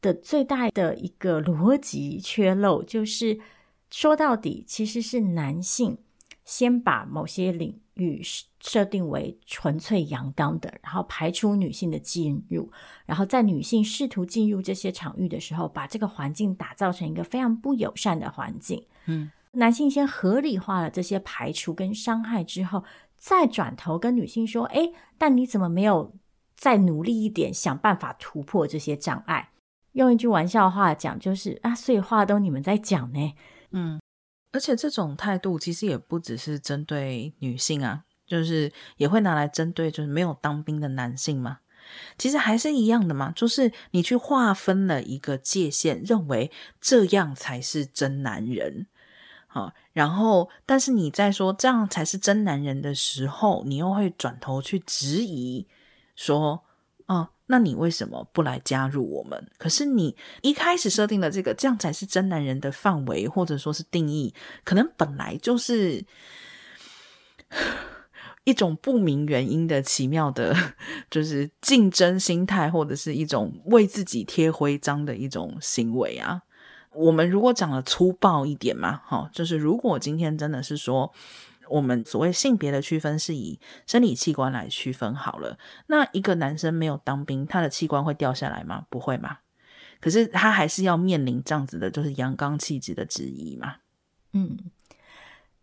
[0.00, 3.40] 的最大的一个逻辑缺漏，就是
[3.90, 5.98] 说到底其实是男性
[6.46, 8.22] 先把某些领域
[8.60, 12.72] 设定为纯粹阳刚的，然后排除女性的进入，
[13.04, 18.86] 然后在女性试图进入这些场域的时候，把这个环境打造成一个非常不友善的环境。
[19.04, 22.82] 嗯，男性先合理化了这些排除跟伤害之后，
[23.18, 26.14] 再转头跟女性说：“哎，但你怎么没有？”
[26.56, 29.50] 再努力一点，想办法突破这些障碍。
[29.92, 33.34] 用一句玩笑话讲，就是啊，所以话都你们在讲呢。
[33.72, 34.00] 嗯，
[34.52, 41.58] 而且这种态度其实也不只是针对女性啊，就是也会拿来针对就是没有当兵的男性嘛。
[42.18, 48.88] 其实还是一样的嘛，就是你去划分了一个界限，认为这样才是真男人。
[49.46, 55.68] 好，然后但是你在说这样才是真男人的时候，你又会转头去质疑。
[56.16, 56.64] 说，
[57.06, 59.48] 哦，那你为什么不来加入我们？
[59.56, 66.04] 可是你一开始设定的这个，这样才是真男人的范围，或者说是定义，可能本来就是
[68.44, 70.56] 一种不明原因的奇妙的，
[71.08, 76.42] 就是竞争心态，或者是一种为自己贴徽章的一种行为啊。
[76.92, 81.12] 我们如果讲的粗暴一点嘛，哈，就是如果今天真的是说。
[81.68, 85.58] 我们所谓性别的区分是以生理器官来区分好了。
[85.88, 88.86] 那一个男生没有当兵，他的器官会掉下来吗？
[88.90, 89.38] 不会嘛。
[90.00, 93.76] 可是他还是要面临这样子的，就是阳刚气质的质疑嘛。
[94.32, 94.58] 嗯，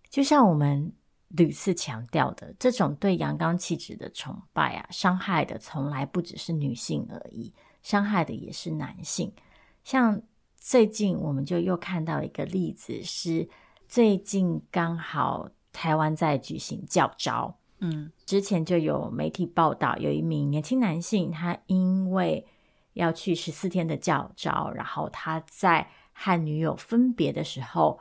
[0.10, 0.92] 就像我们
[1.30, 9.32] 屡次强调的，这种对阳刚气质的崇拜啊，伤害的从来不只是女性而已，伤害的也是男性。
[9.84, 10.20] 像
[10.58, 13.48] 最近我们就又看到一个例子，是
[13.88, 22.48] 最近刚好台湾在举行教招，嗯，之前就有媒体报道，有一名年轻男性，他因为
[22.94, 28.00] 要去十四天的教招，然后他在和女友分别的时候，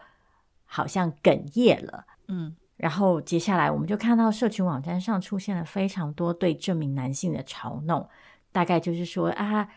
[0.67, 8.07] 好像哽咽了，嗯，然后接下来我们就看到社群网站上出现了非常多对这名男性的嘲弄，
[8.53, 9.69] 大概就是说啊，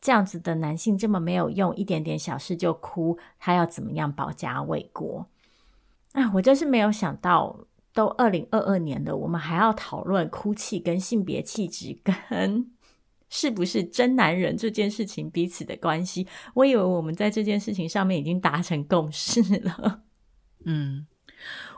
[0.00, 5.26] 这样子的男性这么没有用，一点点小事就哭，他要怎么样保家卫国？
[6.12, 12.70] 啊，我真是没有想到，都二零二二年了，我们还要讨论哭泣跟性别气质跟。
[13.30, 16.26] 是不是真男人这件事情彼此的关系？
[16.54, 20.00] 我以为我们在这件事情上面已经达成共识了。
[20.64, 21.06] 嗯，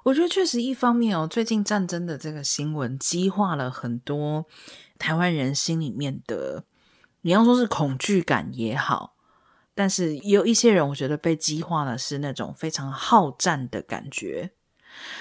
[0.04, 4.46] 我觉得确实一方面哦，最近战争的这个新闻激化了很多
[4.96, 6.62] 台湾人心里面的，
[7.22, 9.16] 你要说是恐惧感也好，
[9.80, 14.50] 但是也有一些人我觉得被激化的是那种非常好战的感觉。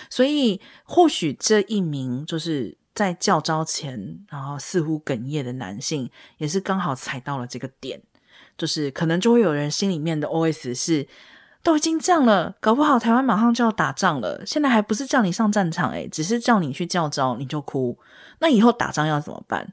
[0.09, 2.77] 所以或许这一名就是。
[2.95, 8.01] 在教招前，然后似乎哽咽的男性，也是刚好踩到了这个点，
[8.57, 11.07] 就是可能就会有人心里面的 OS 是：
[11.63, 17.97] 都已经这样了，搞不好台湾马上就要打仗了，现在还不是叫你上战场，诶，只是叫你去教招，你就哭，
[18.39, 19.71] 那以后打仗要怎么办？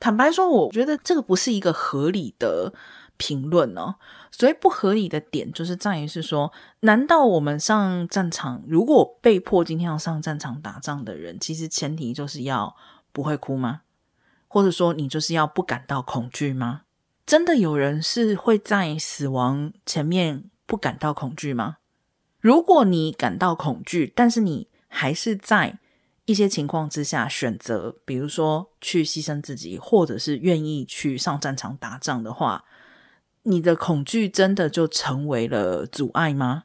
[0.00, 2.72] 坦白说，我觉得这个不是一个合理的。
[3.18, 3.96] 评论呢、
[4.30, 12.76] 所以不合理的点就是在于是说，难道我们上战场，如果被迫今天要上战场打仗的人，其实前提就是要
[13.12, 13.82] 不会哭吗？
[14.46, 16.82] 或者说你就是要不感到恐惧吗？
[17.26, 21.78] 真的有人是会在死亡前面不感到恐惧吗？
[22.40, 25.80] 如果你感到恐惧，但是你还是在
[26.26, 32.64] 一些情况之下选择，比如说去牺牲自己，或者是愿意去上战场打仗的话。
[33.48, 36.64] 你的恐惧真的就成为了阻碍吗？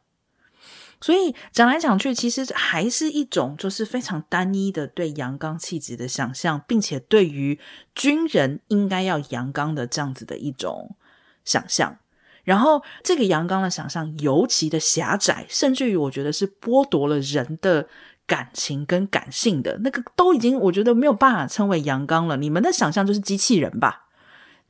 [1.01, 7.59] 所以讲来讲去，其实还是一种就是非常单一的对阳刚气质的想象，并且对于
[7.93, 10.95] 军人应该要阳刚的这样子的一种
[11.43, 11.97] 想象。
[12.45, 17.87] 然后这个阳刚的想象尤其的狭窄，甚至于我觉得是剥夺了人的
[18.25, 22.37] 感情跟感性的那个，都已经我觉得没有办法称为阳刚了。
[22.37, 24.07] 你们的想象就是机器人吧？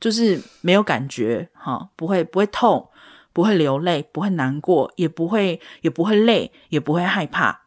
[0.00, 2.88] 就是没有感觉，哈，不会不会痛，
[3.32, 7.62] 不会流泪，不会难过，也不会也不会累，也不会害怕。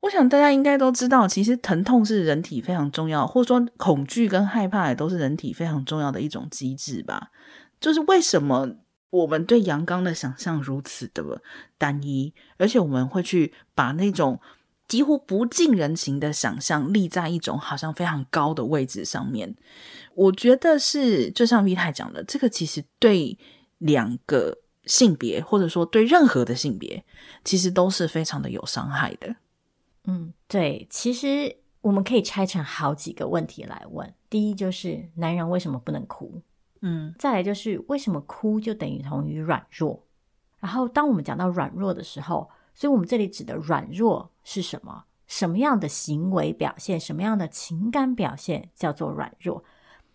[0.00, 7.30] 我想大家应该都知道，其实疼痛是人体非常重要，或者说恐惧跟害怕也都是人体非常重要的一种机制吧。
[7.80, 8.68] 就是为什么
[9.10, 11.42] 我们对阳刚的想象如此的
[11.76, 14.40] 单一，而且我们会去把那种。
[14.88, 19.56] 几乎不近人情的想象立在一种好像非常高的位置上面，
[20.16, 23.38] 我觉得是就像 V 太讲的，这个其实对
[23.78, 27.04] 两个性别或者说对任何的性别，
[27.44, 29.36] 其实都是非常的有伤害的。
[30.04, 34.12] 嗯，对，其实我们可以拆成好几个问题来问。
[34.30, 36.40] 第一就是男人为什么不能哭？
[36.80, 40.02] 嗯，再来就是为什么哭就等于同于软弱？
[40.58, 45.04] 然后当我们讲到软弱的时候，所以我们这里指的软弱是什么？
[45.26, 46.98] 什么样的行为表现？
[46.98, 49.64] 什么样的情感表现叫做软弱？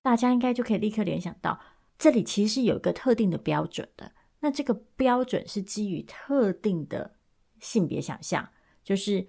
[0.01, 1.59] 大家应该就可以立刻联想到，
[1.97, 4.11] 这里其实是有一个特定的标准的。
[4.39, 7.15] 那这个标准是基于特定的
[7.59, 8.49] 性别想象，
[8.83, 9.27] 就是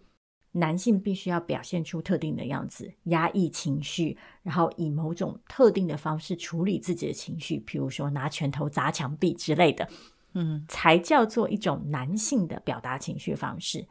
[0.52, 9.88] 男性必须要表现出特定的样子，压抑情绪，然后以某种特定的方式处理自己的情绪，譬如说拿拳头砸墙壁之类的。
[10.34, 13.86] 嗯，才叫做一种男性的表达情绪方式。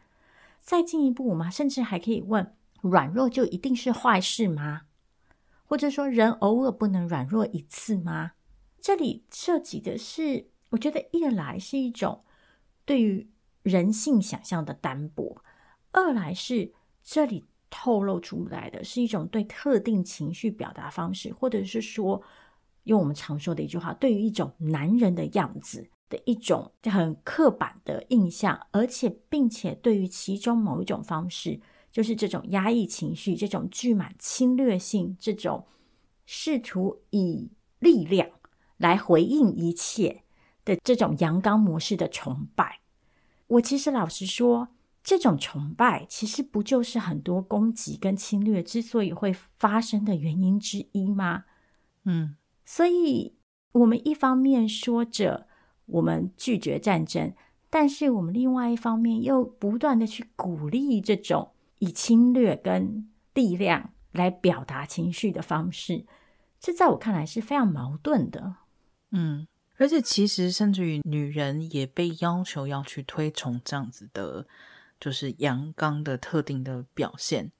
[0.60, 4.82] 再进一步，我们甚至还可以问：软弱就一定是坏事吗？
[5.71, 8.34] 或者说，人偶尔不能软弱一次吗？
[8.81, 12.25] 这里涉及的是，我觉得一来是一种
[12.84, 13.29] 对于
[13.63, 15.41] 人性想象的单薄，
[15.93, 22.21] 二来是这里透露出来的是一种对特定情绪表达方式，或者是说，
[22.83, 25.87] 用我们常说的一句话，对于一种男人的样子。
[26.10, 31.62] 的一种很刻板的印象，而且并且对于其中某一种方式，
[31.92, 35.65] 就是这种压抑情绪、这种聚满侵略性、这种
[36.25, 38.29] 试图以力量
[38.77, 40.23] 来回应一切
[40.63, 42.79] 的这种阳刚模式的崇拜。
[43.48, 44.69] 我其实老实说，
[45.04, 51.46] 这种崇拜其实不就是很多攻击跟侵略之所以会发生的原因之一吗？
[52.06, 52.35] 嗯，
[52.65, 53.35] 所以
[53.73, 55.48] 我们一方面说着。
[55.87, 57.33] 我们拒绝战争，
[57.69, 61.52] 但是我们另外一方面又不断的去鼓励这种
[61.82, 66.06] 以侵略跟力量来表达情绪的方式，
[66.60, 68.58] 这在我看来是非常矛盾的。
[69.10, 74.46] 嗯，而且其实甚至于女人也被要求要去推崇这样子的，
[75.00, 77.52] 就是阳刚的特定的表现。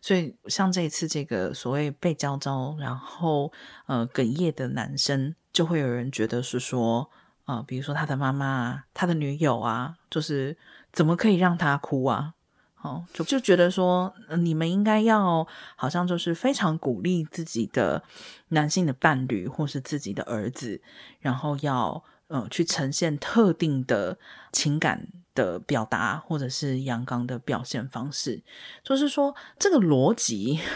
[0.00, 3.52] 所以像这一次这个所谓被教召，然后
[3.84, 7.10] 呃哽咽的男生，就会有人觉得是说。
[7.44, 10.58] 呃，比如说他的妈妈，他的女友啊，就是
[10.92, 12.34] 怎么可以让他哭啊？
[12.82, 18.02] 哦，就就觉得说，你们应该要好像就是非常鼓励自己的
[18.48, 20.80] 男性的伴侣或是自己的儿子，
[21.18, 24.18] 然后要呃去呈现特定的
[24.52, 28.42] 情感的表达，或者是阳刚的表现方式，
[28.84, 30.60] 就是说这个逻辑。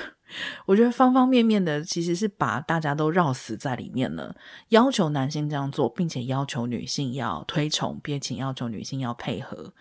[0.64, 4.36] 我觉得方方面面的其实是把大家都绕死在里面了，
[4.68, 9.74] 要求男性这样做，并且要求女性要推崇，并且要求女性要配合。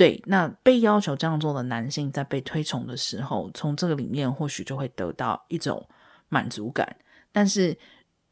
[0.00, 5.86] 对，那被要求这样做的男性在被推崇的时候，从这个里面或许就会得到一种
[6.30, 6.96] 满足感。
[7.30, 7.76] 但是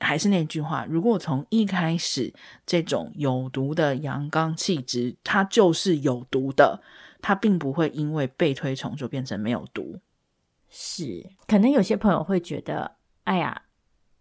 [0.01, 2.33] 还是那句话，如果从一开始
[2.64, 6.81] 这种有毒的阳刚气质，它就是有毒的，
[7.21, 9.95] 它并不会因为被推崇就变成没有毒。
[10.71, 12.91] 是，可能有些朋友会觉得，
[13.25, 13.61] 哎呀，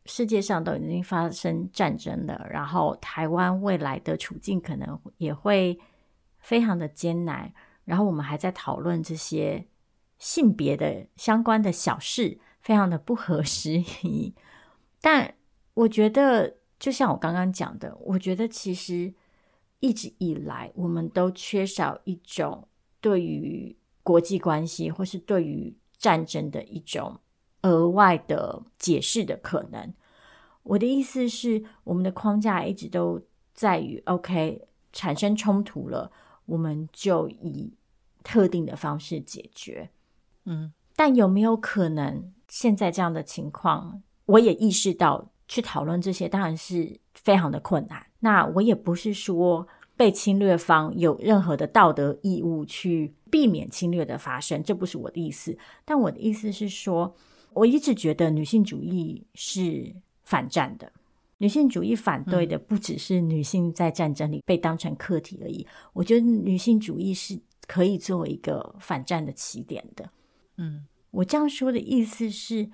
[0.06, 5.80] 世界上都已经发生战争了，然后台湾未来的处境可能也会
[6.48, 9.68] 非常的艰难，然后我们还在讨论这些
[10.18, 14.34] 性别的相关的小事，非常的不合时宜。
[15.02, 15.36] 但
[15.74, 19.14] 我觉得，就像我刚刚讲的，我觉得其实
[19.82, 22.70] 一直以来，我们都缺少一种
[23.02, 27.20] 对于国际关系，或是对于战争的一种
[27.64, 29.94] 额外的解释的可能。
[30.64, 33.22] 我的意思是，我们的框架一直都
[33.54, 36.10] 在于：OK，产生冲突了，
[36.48, 37.72] 我们就以
[38.24, 39.88] 特定的方式解决。
[40.46, 48.04] 嗯，但有没有可能，现在这样的情况，我也意识到，去讨论这些当然是非常的困难。
[48.20, 49.68] 那我也不是说。
[49.98, 55.58] 被侵略方有任何的道德义务去避免侵略的发生，这不是我的意思。
[55.84, 57.16] 但我的意思是说，
[57.52, 59.92] 我一直觉得女性主义是
[60.22, 60.92] 反战的。
[61.38, 65.66] 女性主义反对的不只是女性在战争里被当成客体而已。
[65.94, 70.10] 我觉得女性主义是可以作为一个反战的起点的。
[70.58, 72.70] 嗯，我这样说的意思是，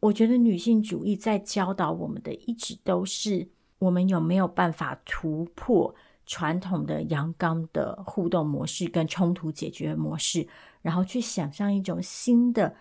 [0.00, 3.48] 我觉得女性主义在教导我们的一直都是
[3.78, 5.94] 我们有没有办法突破。
[6.26, 10.48] 传统的阳刚的互动模式跟冲突解决模式，
[10.80, 12.74] 然后去想象一种新的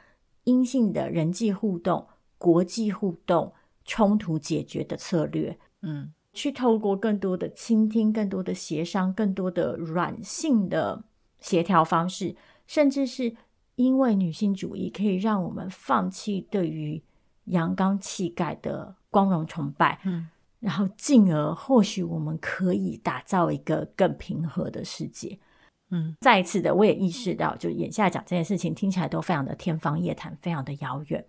[0.45, 2.07] 阴性的人际互动、
[2.37, 3.51] 国际互动、
[3.85, 5.57] 冲突解决的策略。
[5.81, 11.03] 嗯，去透过更多的倾听、更多的协商、更多的软性的
[11.39, 12.35] 协调方式，
[12.67, 13.35] 甚至是
[13.75, 17.03] 因为女性主义可以让我们放弃对于
[17.45, 19.99] 阳刚气概的光荣崇拜。
[20.05, 20.29] 嗯。
[20.59, 25.37] 然后，进而或许我们可以打造一个更平和的世界。
[25.91, 31.25] 嗯，再一次的，我也意识到，就眼下讲这件事情，听起来都非常的天方夜谭，非常的遥远。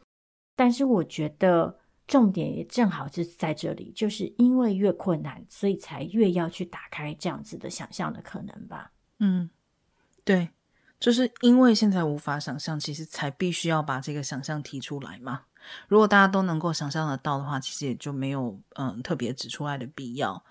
[0.55, 8.92] 但是，我觉得重点也正好是在这里，就是因为越困难，所以才越要去打开这样子的想象的可能吧。
[9.20, 9.48] 嗯，
[10.24, 10.50] 对，
[11.00, 15.42] 就是因为现在无法想象，其实才必须要把这个想象提出来嘛。
[15.88, 20.44] 如果大家都能够想象得到的话，其实也就没有嗯特别指出来的必要。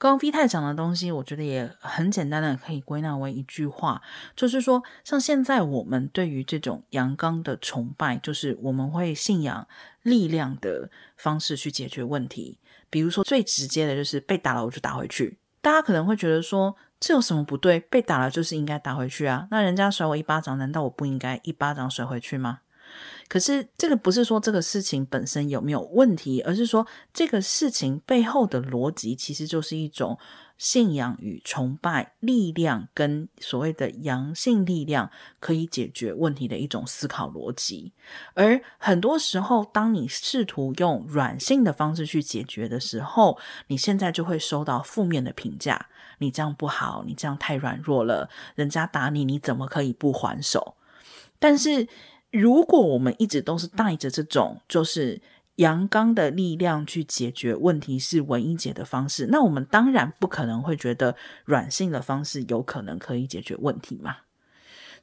[0.00, 4.00] 刚刚 V 太讲的东西，我觉得也很简单的可以归纳为一句话，
[4.34, 9.68] 就是说，像现在我们对于这种阳刚的崇拜，就是我们会信仰
[10.00, 10.88] 力量的
[11.18, 12.58] 方式去解决问题。
[12.88, 17.78] 比如说最直接的就是被打了我就打回去，大家可能会觉得说，这有什么不对？
[17.78, 22.60] 被打了就是应该打回去啊，那人家甩我一巴掌，难道我不应该一巴掌甩回去吗？
[23.28, 30.18] 可是，这个不是说这个事情本身有没有问题，而是说这个事情背后的逻辑其实就是一种
[30.58, 37.92] 信仰与崇拜力量跟所谓的阳性力量可以解决问题的一种思考逻辑。
[38.34, 43.38] 而很多时候，当你试图用软性的方式去解决的时候，
[43.68, 45.86] 你现在就会收到负面的评价：
[46.18, 50.74] 你这样不好，你这样太软弱了，人家打你，你怎么可以不还手？
[51.38, 51.86] 但是。
[52.30, 55.20] 如果我们一直都是带着这种就是
[55.56, 64.16] 阳刚的力量去解决问题是唯一解的方式，那我们当然不可能会觉得软性的方式有可能可以解决问题嘛。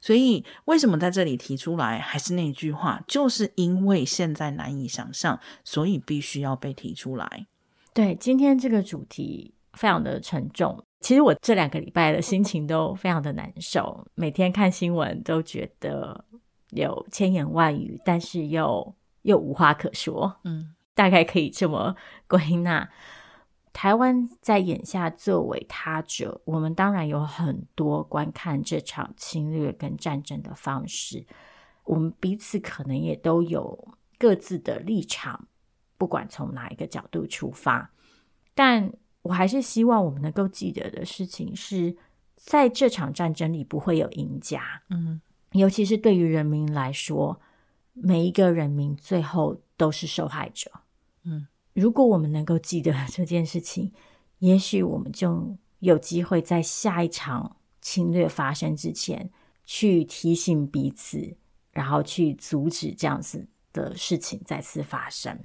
[0.00, 1.98] 所以为什么在这里提出来？
[1.98, 7.46] 还是那句话，就是因为现在难以想象，所以必须要被提出来。
[7.92, 16.24] 对，今天这个主题非常的沉重，其实我这两个礼拜的心情都非常的难受，每天看新闻都觉得
[16.70, 20.36] 有千言万语，但是又又无话可说。
[20.44, 21.94] 嗯，大概可以这么
[22.26, 22.88] 归纳。
[23.72, 31.26] 台湾在眼下作为他者，我们当然有很多观看这场侵略跟战争的方式，
[31.84, 35.46] 我们彼此可能也都有各自的立场，
[35.96, 37.90] 不管从哪一个角度出发，
[38.54, 38.92] 但。
[39.22, 41.94] 我还是希望我们能够记得的事情是，
[42.36, 45.20] 在这场战争里不会有赢家，嗯，
[45.52, 47.40] 尤其是对于人民来说，
[47.92, 50.70] 每一个人民最后都是受害者，
[51.24, 53.92] 嗯，如果我们能够记得这件事情，
[54.38, 59.30] 也许我们就有机会在下一场侵略发生之前，
[59.64, 61.36] 去提醒彼此，
[61.72, 65.44] 然后去阻止这样子的事情再次发生。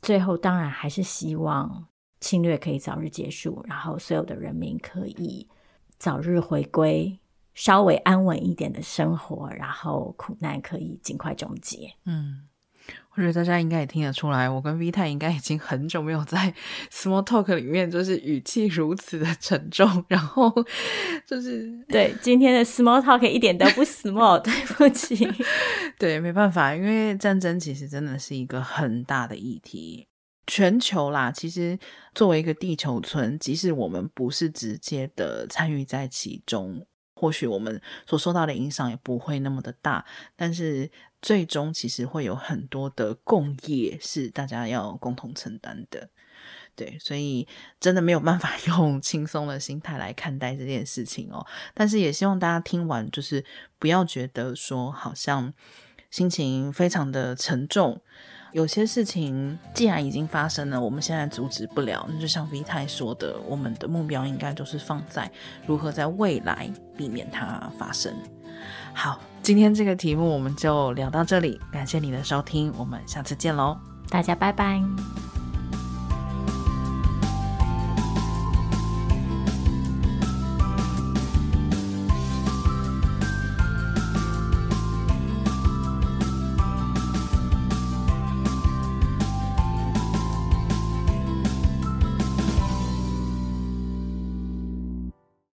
[0.00, 1.88] 最后，当然还是希望。
[2.20, 5.48] 侵略可以早日结束，然后所有的人民可以
[5.98, 7.18] 早日回归
[7.54, 11.92] 稍微安稳一点的生活，然后苦难可以尽快终结。
[12.06, 12.42] 嗯，
[13.14, 16.54] 我觉得大家应该也听得出来，我跟 V 太应该已经很久没有在
[16.90, 20.50] Small Talk 里面就是语气如此的沉重，然后
[21.26, 25.28] 就是对今天的 Small Talk 一点都不 small， 对不起，
[25.98, 30.08] 对，没办法，因为战争其实真的是一个很大的议题。
[30.44, 31.78] 全球啦，其实
[32.16, 36.84] 作为一个地球村，即使我们不是直接的参与在其中，
[37.22, 40.04] 或许我们所受到的影响也不会那么的大。
[40.34, 46.08] 但是最终其实会有很多的共业是大家要共同承担的。
[46.74, 47.46] 对，所以
[47.78, 51.46] 真的没有办法 用轻松的心态来看待这件事情哦。
[51.72, 53.44] 但是也希望大家听完，就是
[53.78, 55.54] 不要觉得说好像
[56.10, 58.02] 心情非常的沉重。
[58.52, 62.06] 有些事情既然已经发生了，我们现在阻止不了。
[62.12, 65.30] 那就像 V 太说的，我们的目标应该就是放在
[65.66, 68.14] 如何在未来避免它发生。
[68.92, 73.78] 好，今天这个题目我们就聊到这里，感谢你的收听，我们下次见喽，
[74.10, 75.31] 大家拜拜。